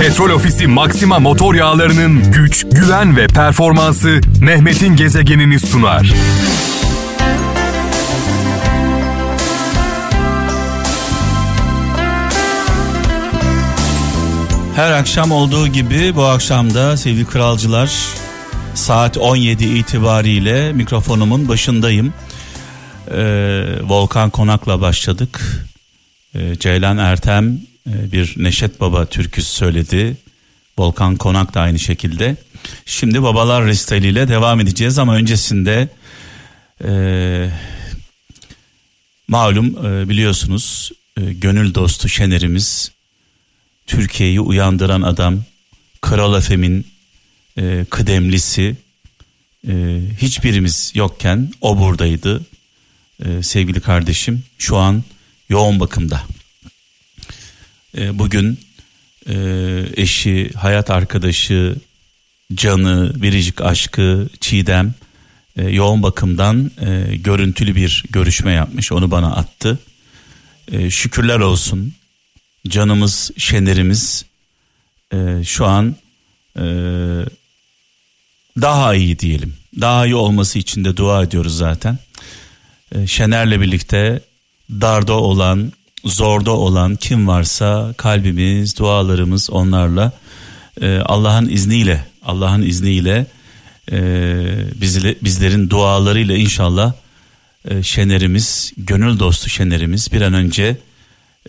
Petrol 0.00 0.30
Ofisi 0.30 0.66
Maxima 0.66 1.18
motor 1.18 1.54
yağlarının 1.54 2.32
güç, 2.32 2.66
güven 2.72 3.16
ve 3.16 3.26
performansı 3.26 4.20
Mehmet'in 4.40 4.96
gezegenini 4.96 5.60
sunar. 5.60 6.12
Her 14.76 14.92
akşam 14.92 15.32
olduğu 15.32 15.68
gibi 15.68 16.16
bu 16.16 16.24
akşam 16.24 16.74
da 16.74 16.96
sevgili 16.96 17.26
kralcılar 17.26 17.90
saat 18.74 19.16
17 19.18 19.64
itibariyle 19.64 20.72
mikrofonumun 20.72 21.48
başındayım. 21.48 22.14
Ee, 23.10 23.64
Volkan 23.82 24.30
Konak'la 24.30 24.80
başladık. 24.80 25.40
Ee, 26.34 26.58
Ceylan 26.58 26.98
Ertem 26.98 27.58
bir 27.86 28.34
Neşet 28.36 28.80
Baba 28.80 29.06
türküsü 29.06 29.52
söyledi. 29.52 30.16
Volkan 30.78 31.16
Konak 31.16 31.54
da 31.54 31.60
aynı 31.60 31.78
şekilde. 31.78 32.36
Şimdi 32.86 33.22
babalar 33.22 33.64
resteliyle 33.64 34.28
devam 34.28 34.60
edeceğiz 34.60 34.98
ama 34.98 35.14
öncesinde 35.16 35.88
e, 36.84 36.90
malum 39.28 39.86
e, 39.86 40.08
biliyorsunuz 40.08 40.92
e, 41.16 41.32
gönül 41.32 41.74
dostu 41.74 42.08
Şener'imiz 42.08 42.92
Türkiye'yi 43.86 44.40
uyandıran 44.40 45.02
adam 45.02 45.42
Kral 46.00 46.38
Efem'in 46.38 46.86
e, 47.58 47.86
kıdemlisi 47.90 48.76
e, 49.68 50.00
hiçbirimiz 50.20 50.92
yokken 50.94 51.52
o 51.60 51.78
buradaydı 51.78 52.46
e, 53.24 53.42
sevgili 53.42 53.80
kardeşim 53.80 54.42
şu 54.58 54.76
an 54.76 55.04
yoğun 55.48 55.80
bakımda 55.80 56.22
e, 57.96 58.18
bugün 58.18 58.58
e, 59.28 59.34
eşi 59.96 60.50
hayat 60.54 60.90
arkadaşı 60.90 61.76
canı 62.54 63.22
biricik 63.22 63.60
aşkı 63.60 64.28
Çiğdem 64.40 64.94
e, 65.56 65.62
yoğun 65.62 66.02
bakımdan 66.02 66.70
e, 66.80 67.16
görüntülü 67.16 67.74
bir 67.76 68.04
görüşme 68.10 68.52
yapmış 68.52 68.92
onu 68.92 69.10
bana 69.10 69.34
attı 69.34 69.78
şükürler 70.90 71.40
olsun 71.40 71.94
canımız 72.68 73.30
şenerimiz 73.36 74.24
şu 75.44 75.66
an 75.66 75.96
daha 78.60 78.94
iyi 78.94 79.18
diyelim. 79.18 79.54
Daha 79.80 80.06
iyi 80.06 80.14
olması 80.14 80.58
için 80.58 80.84
de 80.84 80.96
dua 80.96 81.22
ediyoruz 81.22 81.56
zaten. 81.56 81.98
Şener'le 83.06 83.60
birlikte 83.60 84.20
darda 84.70 85.12
olan, 85.12 85.72
zorda 86.06 86.50
olan 86.50 86.96
kim 86.96 87.28
varsa 87.28 87.94
kalbimiz, 87.96 88.78
dualarımız 88.78 89.50
onlarla 89.50 90.12
e, 90.80 90.98
Allah'ın 90.98 91.48
izniyle, 91.48 92.04
Allah'ın 92.24 92.62
izniyle 92.62 93.26
e, 93.92 93.98
bizle, 94.80 95.14
bizlerin 95.22 95.70
dualarıyla 95.70 96.36
inşallah 96.36 96.92
e, 97.68 97.82
Şener'imiz, 97.82 98.72
gönül 98.76 99.18
dostu 99.18 99.48
Şener'imiz 99.48 100.12
bir 100.12 100.20
an 100.20 100.34
önce 100.34 100.76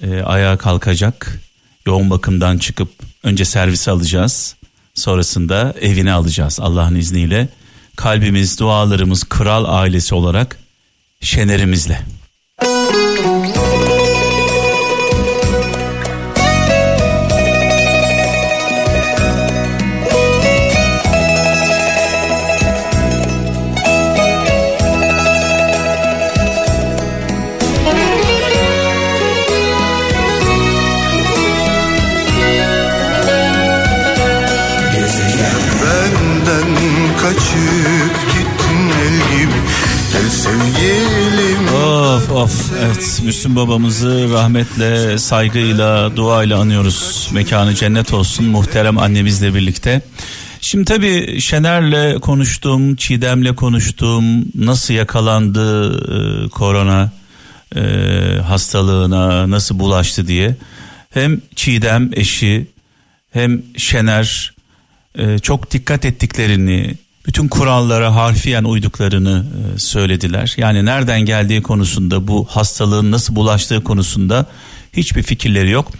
e, 0.02 0.22
ayağa 0.22 0.58
kalkacak. 0.58 1.42
Yoğun 1.86 2.10
bakımdan 2.10 2.58
çıkıp 2.58 2.90
önce 3.24 3.46
servise 3.46 3.92
alacağız. 3.92 4.56
Sonrasında 4.96 5.76
evine 5.82 6.14
alacağız 6.14 6.60
Allah'ın 6.60 6.96
izniyle. 6.96 7.50
Kalbimiz, 7.96 8.60
dualarımız 8.60 9.24
kral 9.24 9.66
ailesi 9.68 10.16
olarak 10.16 10.58
şenerimizle. 11.22 12.02
Müslüm 43.28 43.56
babamızı 43.56 44.30
rahmetle 44.34 45.18
saygıyla 45.18 46.16
duayla 46.16 46.60
anıyoruz 46.60 47.30
mekanı 47.34 47.76
cennet 47.76 48.14
olsun 48.14 48.46
muhterem 48.46 48.98
annemizle 48.98 49.56
birlikte 49.56 50.02
Şimdi 50.62 50.86
tabii 50.86 51.42
Şener'le 51.42 52.20
konuştum, 52.20 52.96
Çiğdem'le 52.96 53.56
konuştum. 53.56 54.46
Nasıl 54.56 54.94
yakalandı 54.94 55.94
e, 55.96 56.50
korona 56.50 57.12
e, 57.76 57.82
hastalığına, 58.48 59.50
nasıl 59.50 59.80
bulaştı 59.80 60.28
diye. 60.28 60.56
Hem 61.10 61.42
Çiğdem 61.56 62.10
eşi 62.14 62.68
hem 63.32 63.64
Şener 63.78 64.54
e, 65.18 65.40
çok 65.40 65.72
dikkat 65.72 66.06
ettiklerini, 66.06 66.96
bütün 67.28 67.48
kurallara 67.48 68.16
harfiyen 68.16 68.64
uyduklarını 68.64 69.46
e, 69.76 69.80
söylediler. 69.80 70.54
Yani 70.58 70.86
nereden 70.86 71.22
geldiği 71.22 71.62
konusunda 71.62 72.28
bu 72.28 72.46
hastalığın 72.50 73.12
nasıl 73.12 73.36
bulaştığı 73.36 73.84
konusunda 73.84 74.46
hiçbir 74.94 75.24
fikirleri 75.24 75.72
yok. 75.72 75.92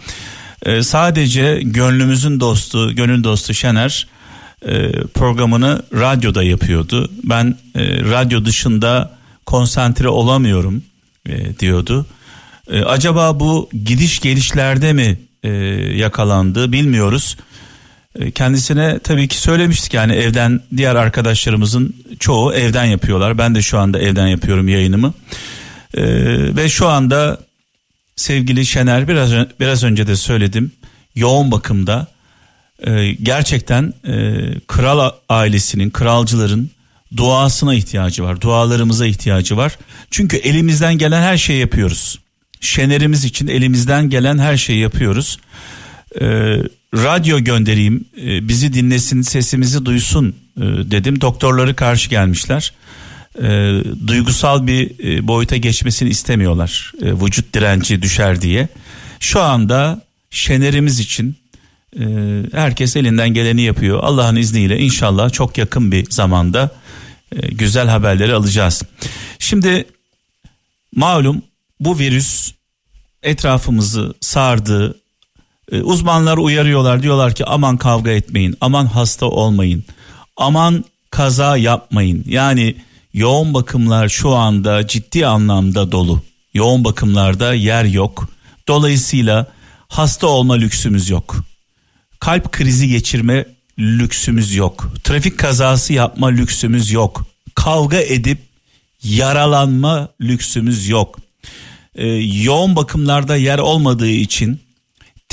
E, 0.62 0.82
sadece 0.82 1.60
gönlümüzün 1.62 2.40
dostu, 2.40 2.94
gönül 2.94 3.24
dostu 3.24 3.54
Şener 3.54 4.06
e, 4.66 4.92
programını 4.92 5.82
radyoda 5.94 6.42
yapıyordu. 6.42 7.10
Ben 7.24 7.56
radyo 8.10 8.44
dışında 8.44 9.18
konsantre 9.46 10.08
olamıyorum 10.08 10.82
diyordu. 11.58 12.06
Acaba 12.86 13.40
bu 13.40 13.70
gidiş 13.84 14.20
gelişlerde 14.20 14.92
mi 14.92 15.18
yakalandı 15.94 16.72
bilmiyoruz. 16.72 17.36
E, 18.18 18.30
kendisine 18.30 18.98
tabii 18.98 19.28
ki 19.28 19.38
söylemiştik 19.38 19.94
yani 19.94 20.12
evden 20.12 20.60
diğer 20.76 20.94
arkadaşlarımızın 20.94 21.96
çoğu 22.20 22.54
evden 22.54 22.84
yapıyorlar. 22.84 23.38
Ben 23.38 23.54
de 23.54 23.62
şu 23.62 23.78
anda 23.78 23.98
evden 23.98 24.26
yapıyorum 24.26 24.68
yayınımı. 24.68 25.14
E, 25.94 26.02
ve 26.56 26.68
şu 26.68 26.88
anda 26.88 27.38
sevgili 28.16 28.66
Şener 28.66 29.08
biraz 29.08 29.32
biraz 29.60 29.84
önce 29.84 30.06
de 30.06 30.16
söyledim 30.16 30.72
yoğun 31.14 31.50
bakımda 31.50 32.06
e, 32.86 33.12
gerçekten 33.12 33.94
e, 34.06 34.44
kral 34.66 35.10
ailesinin 35.28 35.90
kralcıların 35.90 36.70
duasına 37.16 37.74
ihtiyacı 37.74 38.24
var 38.24 38.40
dualarımıza 38.40 39.06
ihtiyacı 39.06 39.56
var 39.56 39.78
çünkü 40.10 40.36
elimizden 40.36 40.98
gelen 40.98 41.22
her 41.22 41.36
şeyi 41.36 41.60
yapıyoruz 41.60 42.18
Şenerimiz 42.60 43.24
için 43.24 43.46
elimizden 43.46 44.10
gelen 44.10 44.38
her 44.38 44.56
şeyi 44.56 44.78
yapıyoruz 44.78 45.38
E, 46.20 46.26
radyo 46.94 47.38
göndereyim 47.38 48.04
e, 48.22 48.48
bizi 48.48 48.72
dinlesin 48.72 49.22
sesimizi 49.22 49.84
duysun 49.84 50.36
e, 50.56 50.60
dedim. 50.62 51.20
Doktorları 51.20 51.76
karşı 51.76 52.10
gelmişler. 52.10 52.72
E, 53.42 53.82
duygusal 54.06 54.66
bir 54.66 55.04
e, 55.04 55.28
boyuta 55.28 55.56
geçmesini 55.56 56.08
istemiyorlar 56.08 56.92
e, 57.02 57.12
vücut 57.12 57.54
direnci 57.54 58.02
düşer 58.02 58.42
diye. 58.42 58.68
Şu 59.20 59.40
anda 59.40 60.08
Şenerimiz 60.30 61.00
için 61.00 61.36
e, 62.00 62.04
herkes 62.52 62.96
elinden 62.96 63.28
geleni 63.28 63.62
yapıyor. 63.62 63.98
Allah'ın 64.02 64.36
izniyle 64.36 64.78
inşallah 64.78 65.32
çok 65.32 65.58
yakın 65.58 65.92
bir 65.92 66.10
zamanda 66.10 66.70
e, 67.36 67.48
güzel 67.48 67.88
haberleri 67.88 68.34
alacağız. 68.34 68.82
Şimdi 69.38 69.86
malum 70.96 71.42
bu 71.80 71.98
virüs 71.98 72.52
etrafımızı 73.22 74.14
sardı 74.20 75.00
uzmanlar 75.72 76.38
uyarıyorlar. 76.38 77.02
Diyorlar 77.02 77.34
ki 77.34 77.44
aman 77.44 77.76
kavga 77.76 78.10
etmeyin 78.10 78.56
aman 78.60 78.86
hasta 78.86 79.26
olmayın 79.26 79.84
aman 80.38 80.84
kaza 81.10 81.56
yapmayın. 81.56 82.24
Yani 82.26 82.76
yoğun 83.14 83.54
bakımlar 83.54 84.08
şu 84.08 84.34
anda 84.34 84.86
ciddi 84.86 85.26
anlamda 85.26 85.92
dolu. 85.92 86.22
Yoğun 86.54 86.84
bakımlarda 86.84 87.54
yer 87.54 87.84
yok. 87.84 88.28
Dolayısıyla 88.68 89.46
hasta 89.88 90.26
olma 90.26 90.54
lüksümüz 90.54 91.10
yok. 91.10 91.36
Kalp 92.20 92.52
krizi 92.52 92.88
geçirme 92.88 93.46
lüksümüz 93.78 94.54
yok. 94.54 94.92
Trafik 95.04 95.38
kazası 95.38 95.92
yapma 95.92 96.28
lüksümüz 96.28 96.92
yok. 96.92 97.26
Kavga 97.54 98.00
edip 98.00 98.38
yaralanma 99.02 100.08
lüksümüz 100.20 100.88
yok. 100.88 101.18
Ee, 101.94 102.06
yoğun 102.42 102.76
bakımlarda 102.76 103.36
yer 103.36 103.58
olmadığı 103.58 104.10
için 104.10 104.60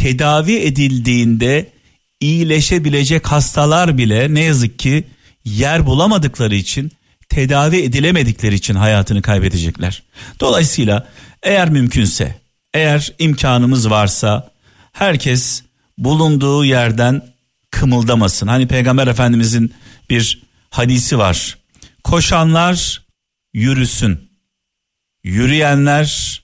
tedavi 0.05 0.55
edildiğinde 0.55 1.71
iyileşebilecek 2.19 3.27
hastalar 3.27 3.97
bile 3.97 4.33
ne 4.33 4.43
yazık 4.43 4.79
ki 4.79 5.03
yer 5.45 5.85
bulamadıkları 5.85 6.55
için 6.55 6.91
tedavi 7.29 7.77
edilemedikleri 7.77 8.55
için 8.55 8.75
hayatını 8.75 9.21
kaybedecekler. 9.21 10.03
Dolayısıyla 10.39 11.07
eğer 11.43 11.69
mümkünse, 11.69 12.35
eğer 12.73 13.13
imkanımız 13.19 13.89
varsa 13.89 14.51
herkes 14.91 15.63
bulunduğu 15.97 16.65
yerden 16.65 17.21
kımıldamasın. 17.71 18.47
Hani 18.47 18.67
Peygamber 18.67 19.07
Efendimizin 19.07 19.73
bir 20.09 20.43
hadisi 20.69 21.17
var. 21.17 21.57
Koşanlar 22.03 23.05
yürüsün. 23.53 24.29
Yürüyenler 25.23 26.41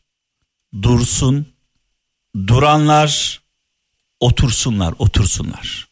dursun. 0.81 1.47
Duranlar 2.47 3.40
otursunlar, 4.21 4.93
otursunlar. 4.99 5.87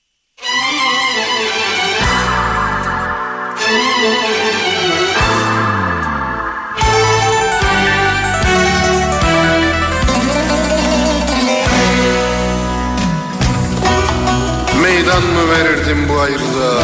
Meydan 14.81 15.23
mı 15.23 15.51
verirdim 15.51 16.09
bu 16.09 16.19
ayrılığa? 16.19 16.83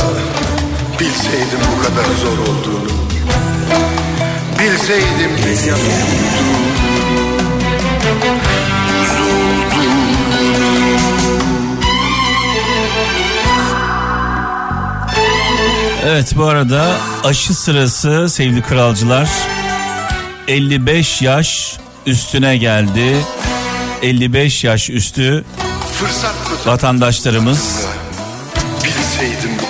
Bilseydim 0.99 1.59
bu 1.77 1.83
kadar 1.83 2.05
zor 2.21 2.37
olduğunu. 2.37 2.91
Bilseydim 4.59 5.31
dünya 5.43 5.75
Evet 16.07 16.33
bu 16.35 16.43
arada 16.45 16.95
aşı 17.23 17.53
sırası 17.53 18.29
sevgili 18.29 18.61
kralcılar 18.61 19.29
55 20.47 21.21
yaş 21.21 21.77
üstüne 22.05 22.57
geldi. 22.57 23.15
55 24.01 24.63
yaş 24.63 24.89
üstü 24.89 25.45
vatandaşlarımız 26.65 27.85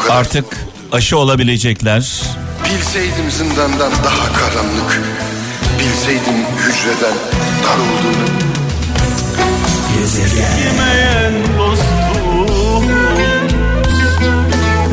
artık 0.10 0.46
aşı 0.92 1.18
olabilecekler. 1.18 2.22
Bilseydim 2.66 3.32
zindandan 3.32 3.92
daha 3.92 4.34
karanlık 4.34 5.02
Bilseydim 5.80 6.46
hücreden 6.58 7.16
dar 7.64 7.78
olduğunu 7.78 8.46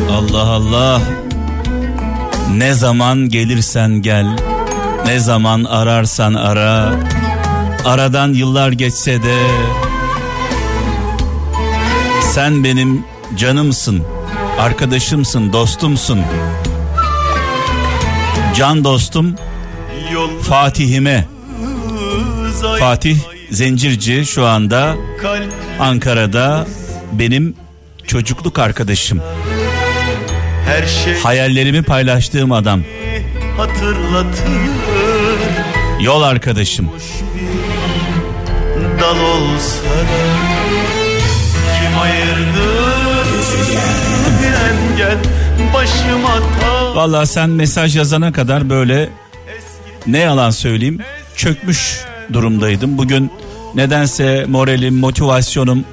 Allah 0.09 0.49
Allah. 0.49 1.01
Ne 2.53 2.73
zaman 2.73 3.29
gelirsen 3.29 4.01
gel. 4.01 4.25
Ne 5.05 5.19
zaman 5.19 5.63
ararsan 5.63 6.33
ara. 6.33 6.93
Aradan 7.85 8.33
yıllar 8.33 8.71
geçse 8.71 9.23
de 9.23 9.37
sen 12.33 12.63
benim 12.63 13.05
canımsın, 13.37 14.03
arkadaşımsın, 14.59 15.53
dostumsun. 15.53 16.21
Can 18.55 18.83
dostum 18.83 19.35
Fatih'ime. 20.41 21.27
Fatih 22.79 23.17
Zencirci 23.51 24.25
şu 24.25 24.45
anda 24.45 24.95
Ankara'da 25.79 26.67
benim 27.11 27.55
çocukluk 28.07 28.59
arkadaşım. 28.59 29.21
Her 30.65 30.87
şey 30.87 31.19
Hayallerimi 31.21 31.83
paylaştığım 31.83 32.51
adam. 32.51 32.81
hatırlatır 33.57 34.43
Yol 36.01 36.21
arkadaşım. 36.21 36.89
Dal 39.01 39.19
olsa 39.19 39.83
da 39.83 40.23
Kim 41.79 41.99
ayırdı 42.01 42.83
Bir 44.41 44.47
engel 44.47 45.17
Başıma 45.73 46.39
ta 46.61 46.95
Vallahi 46.95 47.27
sen 47.27 47.49
mesaj 47.49 47.95
yazana 47.95 48.31
kadar 48.31 48.69
böyle 48.69 49.09
ne 50.07 50.19
yalan 50.19 50.49
söyleyeyim 50.49 50.99
çökmüş 51.35 51.99
durumdaydım. 52.33 52.97
Bugün 52.97 53.31
nedense 53.75 54.45
moralim, 54.47 54.99
motivasyonum 54.99 55.85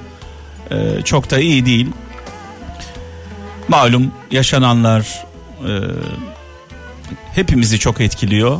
e, 0.70 1.02
çok 1.04 1.30
da 1.30 1.38
iyi 1.38 1.66
değil. 1.66 1.86
Malum 3.68 4.12
yaşananlar 4.30 5.24
e, 5.60 5.72
hepimizi 7.34 7.78
çok 7.78 8.00
etkiliyor. 8.00 8.58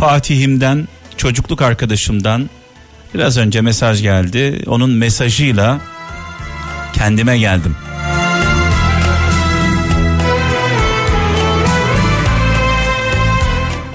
Fatih'imden, 0.00 0.88
çocukluk 1.16 1.62
arkadaşımdan 1.62 2.50
biraz 3.14 3.38
önce 3.38 3.60
mesaj 3.60 4.02
geldi. 4.02 4.62
Onun 4.66 4.90
mesajıyla 4.90 5.80
kendime 6.92 7.38
geldim. 7.38 7.76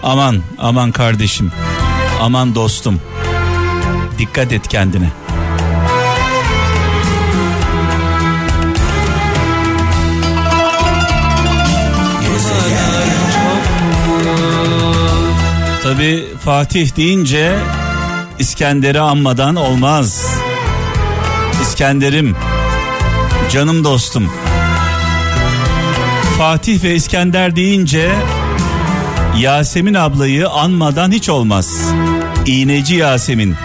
Aman 0.03 0.41
aman 0.57 0.91
kardeşim. 0.91 1.51
Aman 2.21 2.55
dostum. 2.55 3.01
Dikkat 4.17 4.53
et 4.53 4.67
kendine. 4.67 5.24
Tabi 15.95 16.25
Fatih 16.45 16.95
deyince 16.95 17.55
İskender'i 18.39 18.99
anmadan 18.99 19.55
olmaz. 19.55 20.25
İskender'im, 21.61 22.35
canım 23.51 23.83
dostum. 23.83 24.31
Fatih 26.37 26.83
ve 26.83 26.95
İskender 26.95 27.55
deyince 27.55 28.11
Yasemin 29.39 29.93
ablayı 29.93 30.49
anmadan 30.49 31.11
hiç 31.11 31.29
olmaz. 31.29 31.91
İğneci 32.45 32.95
Yasemin. 32.95 33.55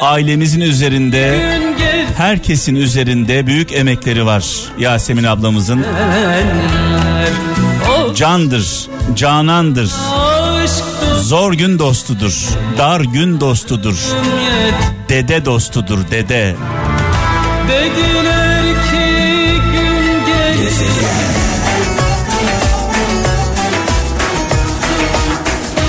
Ailemizin 0.00 0.60
üzerinde, 0.60 1.58
herkesin 2.16 2.74
üzerinde 2.74 3.46
büyük 3.46 3.72
emekleri 3.72 4.26
var 4.26 4.44
Yasemin 4.78 5.24
ablamızın. 5.24 5.86
Candır, 8.14 8.88
canandır. 9.14 9.90
Zor 11.22 11.52
gün 11.52 11.78
dostudur, 11.78 12.48
dar 12.78 13.00
gün 13.00 13.40
dostudur. 13.40 13.96
Dede 15.08 15.44
dostudur, 15.44 15.98
dede. 16.10 16.56
Dediler 17.68 18.62
ki 18.62 19.60
gün 19.72 20.26
gelir 20.26 20.72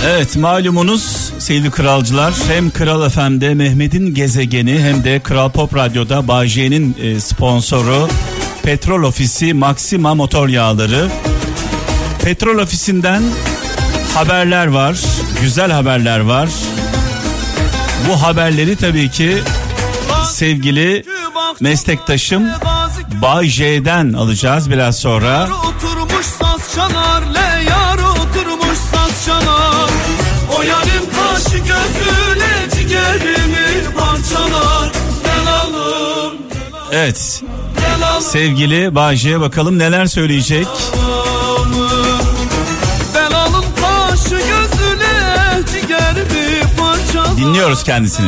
Evet 0.08 0.38
malumunuz 0.38 1.34
sevgili 1.39 1.72
kralcılar 1.72 2.34
hem 2.48 2.72
Kral 2.72 3.10
FM'de 3.10 3.53
Mehmet'in 3.53 4.13
gezegeni 4.13 4.80
hem 4.80 5.03
de 5.03 5.20
Kral 5.20 5.50
Pop 5.50 5.75
Radyo'da 5.75 6.27
Bağcay'ın 6.27 6.96
e, 7.01 7.20
sponsoru 7.20 8.08
Petrol 8.63 9.03
Ofisi 9.03 9.53
Maxima 9.53 10.15
Motor 10.15 10.50
Yağları. 10.50 11.08
Petrol 12.24 12.58
Ofisi'nden 12.58 13.24
haberler 14.15 14.67
var, 14.67 14.98
güzel 15.41 15.72
haberler 15.72 16.20
var. 16.20 16.50
Bu 18.10 18.22
haberleri 18.24 18.75
tabii 18.75 19.12
ki 19.12 19.38
sevgili 20.32 21.05
meslektaşım 21.60 22.43
Bay 23.22 23.48
J'den 23.48 24.13
alacağız 24.13 24.70
biraz 24.70 25.00
sonra. 25.00 25.43
Oturmuş 25.43 26.25
saz 26.25 26.75
çalar 26.75 27.22
le 27.34 27.63
yar 27.70 27.98
oturmuş 27.98 28.77
saz 28.91 29.25
çalar 29.25 29.89
O 30.58 30.62
yarim 30.62 31.10
taşı 31.15 31.58
gözüne 31.58 32.88
ciğerimi 32.88 33.96
parçalar 33.98 34.91
Delalım 35.24 36.34
Evet 36.91 37.43
sevgili 38.22 39.17
J 39.17 39.39
bakalım 39.39 39.79
neler 39.79 40.05
söyleyecek. 40.05 40.67
Dinliyoruz 47.44 47.84
kendisini. 47.84 48.28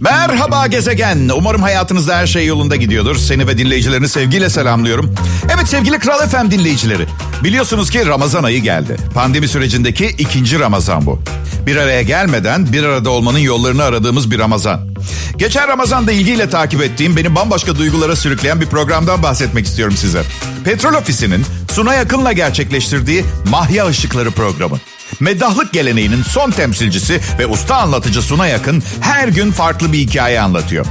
Merhaba 0.00 0.66
gezegen. 0.66 1.30
Umarım 1.36 1.62
hayatınızda 1.62 2.16
her 2.16 2.26
şey 2.26 2.46
yolunda 2.46 2.76
gidiyordur. 2.76 3.16
Seni 3.16 3.46
ve 3.46 3.58
dinleyicilerini 3.58 4.08
sevgiyle 4.08 4.50
selamlıyorum. 4.50 5.14
Evet 5.54 5.68
sevgili 5.68 5.98
Kral 5.98 6.28
FM 6.28 6.50
dinleyicileri. 6.50 7.06
Biliyorsunuz 7.44 7.90
ki 7.90 8.06
Ramazan 8.06 8.44
ayı 8.44 8.62
geldi. 8.62 8.96
Pandemi 9.14 9.48
sürecindeki 9.48 10.06
ikinci 10.06 10.60
Ramazan 10.60 11.06
bu. 11.06 11.20
Bir 11.66 11.76
araya 11.76 12.02
gelmeden 12.02 12.72
bir 12.72 12.84
arada 12.84 13.10
olmanın 13.10 13.38
yollarını 13.38 13.82
aradığımız 13.82 14.30
bir 14.30 14.38
Ramazan. 14.38 14.89
Geçen 15.36 15.68
Ramazan'da 15.68 16.12
ilgiyle 16.12 16.50
takip 16.50 16.82
ettiğim 16.82 17.16
beni 17.16 17.34
bambaşka 17.34 17.76
duygulara 17.76 18.16
sürükleyen 18.16 18.60
bir 18.60 18.66
programdan 18.66 19.22
bahsetmek 19.22 19.66
istiyorum 19.66 19.96
size. 19.96 20.22
Petrol 20.64 20.94
Ofisi'nin 20.94 21.44
Suna 21.72 21.94
Yakın'la 21.94 22.32
gerçekleştirdiği 22.32 23.24
Mahya 23.50 23.90
Işıkları 23.90 24.30
programı. 24.30 24.78
Meddahlık 25.20 25.72
geleneğinin 25.72 26.22
son 26.22 26.50
temsilcisi 26.50 27.20
ve 27.38 27.46
usta 27.46 27.76
anlatıcı 27.76 28.22
Suna 28.22 28.46
Yakın 28.46 28.82
her 29.00 29.28
gün 29.28 29.52
farklı 29.52 29.92
bir 29.92 29.98
hikaye 29.98 30.40
anlatıyor. 30.40 30.86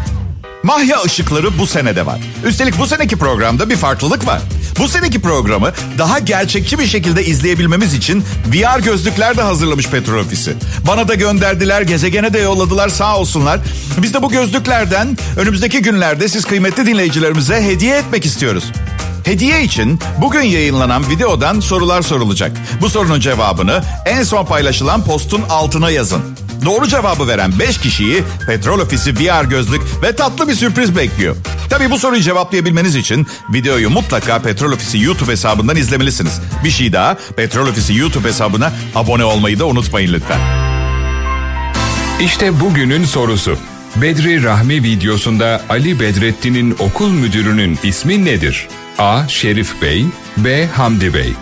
Mahya 0.63 1.01
ışıkları 1.04 1.60
bu 1.60 1.68
senede 1.68 2.06
var. 2.06 2.20
Üstelik 2.46 2.80
bu 2.80 2.88
seneki 2.88 3.16
programda 3.16 3.70
bir 3.70 3.75
farklılık 3.75 4.28
var. 4.28 4.42
Bu 4.79 4.88
seneki 4.88 5.21
programı 5.21 5.71
daha 5.97 6.19
gerçekçi 6.19 6.79
bir 6.79 6.88
şekilde 6.88 7.25
izleyebilmemiz 7.25 7.93
için 7.93 8.23
VR 8.53 8.79
gözlükler 8.79 9.38
de 9.38 9.41
hazırlamış 9.41 9.88
Petrol 9.88 10.19
Ofisi. 10.19 10.53
Bana 10.88 11.07
da 11.07 11.13
gönderdiler, 11.13 11.81
gezegene 11.81 12.33
de 12.33 12.39
yolladılar 12.39 12.89
sağ 12.89 13.17
olsunlar. 13.17 13.59
Biz 13.97 14.13
de 14.13 14.21
bu 14.21 14.29
gözlüklerden 14.29 15.17
önümüzdeki 15.38 15.81
günlerde 15.81 16.27
siz 16.27 16.45
kıymetli 16.45 16.85
dinleyicilerimize 16.85 17.63
hediye 17.63 17.97
etmek 17.97 18.25
istiyoruz. 18.25 18.71
Hediye 19.23 19.63
için 19.63 19.99
bugün 20.21 20.41
yayınlanan 20.41 21.09
videodan 21.09 21.59
sorular 21.59 22.01
sorulacak. 22.01 22.51
Bu 22.81 22.89
sorunun 22.89 23.19
cevabını 23.19 23.83
en 24.05 24.23
son 24.23 24.45
paylaşılan 24.45 25.03
postun 25.03 25.41
altına 25.49 25.89
yazın. 25.89 26.21
Doğru 26.66 26.88
cevabı 26.88 27.28
veren 27.28 27.51
5 27.60 27.78
kişiyi 27.78 28.24
Petrol 28.48 28.80
Ofisi 28.80 29.16
VR 29.16 29.46
gözlük 29.46 29.82
ve 30.04 30.16
tatlı 30.16 30.48
bir 30.48 30.56
sürpriz 30.56 30.96
bekliyor. 30.96 31.36
Tabi 31.70 31.92
bu 31.92 32.00
soruyu 32.00 32.22
cevaplayabilmeniz 32.22 32.96
için 32.96 33.28
videoyu 33.54 33.89
mutlaka 33.89 34.39
Petrol 34.39 34.72
Ofisi 34.72 35.00
YouTube 35.00 35.32
hesabından 35.32 35.75
izlemelisiniz. 35.75 36.42
Bir 36.63 36.70
şey 36.70 36.94
daha 36.94 37.18
Petrol 37.36 37.68
Ofisi 37.68 37.96
YouTube 37.96 38.28
hesabına 38.28 38.74
abone 38.96 39.24
olmayı 39.24 39.60
da 39.60 39.66
unutmayın 39.66 40.13
lütfen. 40.13 40.39
İşte 42.22 42.60
bugünün 42.60 43.06
sorusu. 43.06 43.58
Bedri 43.96 44.44
Rahmi 44.44 44.84
videosunda 44.84 45.62
Ali 45.70 46.00
Bedrettin'in 46.00 46.75
okul 46.80 47.10
müdürünün 47.10 47.80
ismi 47.84 48.25
nedir? 48.25 48.68
A. 48.98 49.28
Şerif 49.28 49.82
Bey 49.82 50.06
B. 50.38 50.68
Hamdi 50.68 51.13
Bey 51.13 51.34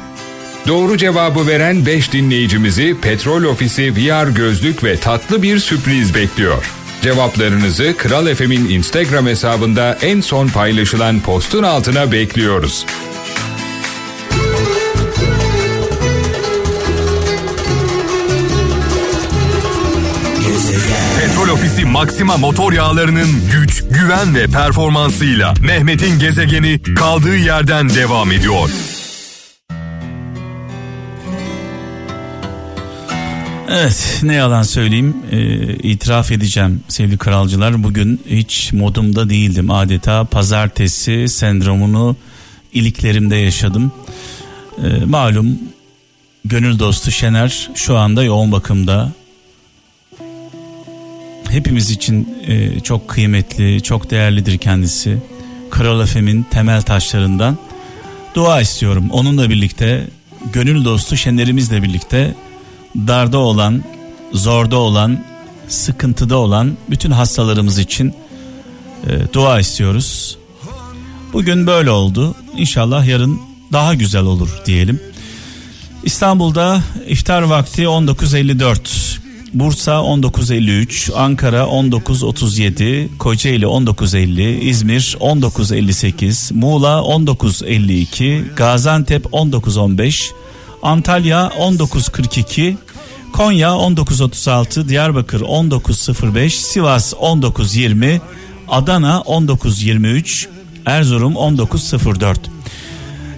Doğru 0.67 0.97
cevabı 0.97 1.47
veren 1.47 1.85
5 1.85 2.11
dinleyicimizi 2.11 2.95
Petrol 3.01 3.43
Ofisi 3.43 3.95
VR 3.95 4.27
gözlük 4.27 4.83
ve 4.83 4.97
tatlı 4.99 5.41
bir 5.41 5.59
sürpriz 5.59 6.15
bekliyor. 6.15 6.65
Cevaplarınızı 7.01 7.93
Kral 7.97 8.35
FM'in 8.35 8.69
Instagram 8.69 9.27
hesabında 9.27 9.97
en 10.01 10.21
son 10.21 10.47
paylaşılan 10.47 11.19
postun 11.19 11.63
altına 11.63 12.11
bekliyoruz. 12.11 12.85
Petrol 21.19 21.49
Ofisi 21.53 21.85
Maxima 21.85 22.37
motor 22.37 22.73
yağlarının 22.73 23.29
güç, 23.51 23.83
güven 23.91 24.35
ve 24.35 24.47
performansıyla 24.47 25.53
Mehmet'in 25.61 26.19
gezegeni 26.19 26.81
kaldığı 26.95 27.37
yerden 27.37 27.89
devam 27.89 28.31
ediyor. 28.31 28.69
Evet 33.69 34.19
ne 34.23 34.33
yalan 34.33 34.63
söyleyeyim 34.63 35.17
e, 35.31 35.37
itiraf 35.73 36.31
edeceğim 36.31 36.81
sevgili 36.87 37.17
kralcılar. 37.17 37.83
Bugün 37.83 38.21
hiç 38.29 38.73
modumda 38.73 39.29
değildim. 39.29 39.71
Adeta 39.71 40.23
pazartesi 40.25 41.27
sendromunu 41.27 42.15
iliklerimde 42.73 43.35
yaşadım. 43.35 43.91
E, 44.83 45.05
malum 45.05 45.59
gönül 46.45 46.79
dostu 46.79 47.11
Şener 47.11 47.69
şu 47.75 47.97
anda 47.97 48.23
yoğun 48.23 48.51
bakımda. 48.51 49.11
Hepimiz 51.49 51.91
için 51.91 52.37
e, 52.47 52.79
çok 52.79 53.07
kıymetli 53.07 53.83
çok 53.83 54.11
değerlidir 54.11 54.57
kendisi. 54.57 55.17
Kral 55.69 56.01
Efem'in 56.01 56.45
temel 56.51 56.81
taşlarından 56.81 57.57
dua 58.35 58.61
istiyorum. 58.61 59.07
Onunla 59.11 59.49
birlikte 59.49 60.07
gönül 60.53 60.85
dostu 60.85 61.17
Şener'imizle 61.17 61.83
birlikte 61.83 62.35
darda 63.07 63.37
olan, 63.37 63.83
zorda 64.33 64.77
olan, 64.77 65.23
sıkıntıda 65.67 66.37
olan 66.37 66.77
bütün 66.89 67.11
hastalarımız 67.11 67.79
için 67.79 68.13
e, 69.07 69.33
dua 69.33 69.59
istiyoruz. 69.59 70.37
Bugün 71.33 71.67
böyle 71.67 71.91
oldu. 71.91 72.35
İnşallah 72.57 73.07
yarın 73.07 73.41
daha 73.71 73.93
güzel 73.93 74.23
olur 74.23 74.49
diyelim. 74.65 74.99
İstanbul'da 76.03 76.81
iftar 77.07 77.41
vakti 77.41 77.81
19.54. 77.81 79.17
Bursa 79.53 79.91
19.53, 79.91 81.13
Ankara 81.15 81.61
19.37, 81.61 83.17
Kocaeli 83.17 83.65
19.50, 83.65 84.59
İzmir 84.59 85.17
19.58, 85.19 86.53
Muğla 86.53 86.89
19.52, 86.89 88.55
Gaziantep 88.55 89.25
19.15, 89.25 90.31
Antalya 90.83 91.51
19.42, 91.59 92.75
Konya 93.37 93.69
19.36, 93.69 94.89
Diyarbakır 94.89 95.41
19.05, 95.41 96.49
Sivas 96.49 97.13
19.20, 97.13 98.19
Adana 98.67 99.23
19.23, 99.25 100.47
Erzurum 100.85 101.33
19.04. 101.33 102.37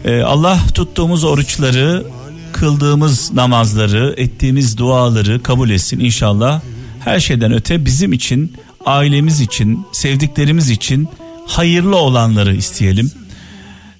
Ee, 0.06 0.22
Allah 0.22 0.60
tuttuğumuz 0.74 1.24
oruçları, 1.24 2.06
kıldığımız 2.54 3.34
namazları, 3.34 4.14
ettiğimiz 4.18 4.78
duaları 4.78 5.44
kabul 5.44 5.70
etsin 5.70 6.00
inşallah. 6.00 6.62
Her 7.00 7.20
şeyden 7.20 7.54
öte 7.54 7.86
bizim 7.86 8.14
için, 8.14 8.54
ailemiz 8.86 9.42
için, 9.42 9.86
sevdiklerimiz 9.92 10.70
için 10.70 11.08
hayırlı 11.48 11.96
olanları 11.96 12.56
isteyelim. 12.56 13.12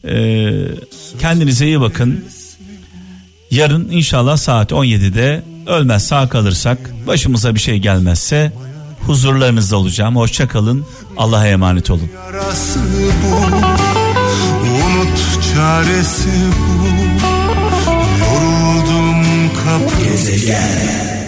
Ee, 0.08 0.52
kendinize 1.20 1.66
iyi 1.66 1.82
bakın. 1.82 2.26
Yarın 3.52 3.90
inşallah 3.92 4.38
saat 4.38 4.72
17'de 4.72 5.49
ölmez 5.70 6.08
sağ 6.08 6.30
kalırsak 6.30 6.78
başımıza 7.08 7.56
bir 7.56 7.60
şey 7.60 7.78
gelmezse 7.78 8.52
huzurlarınızda 9.06 9.78
olacağım. 9.78 10.16
Hoşça 10.16 10.48
kalın. 10.48 10.86
Allah'a 11.18 11.48
emanet 11.48 11.92
olun. 11.92 12.10
Yarası 12.26 12.80
bu, 13.24 13.36
unut 14.86 15.20
çaresi 15.54 16.30
bu. 16.60 16.86
Yoruldum 18.20 19.50
kapı. 19.66 20.04
Gezegen 20.04 21.19